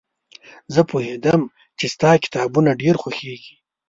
زه 0.73 0.81
پوهېدم 0.89 1.41
چې 1.77 1.85
ستا 1.93 2.11
کتابونه 2.23 2.71
ډېر 2.81 2.95
خوښېږي. 3.01 3.55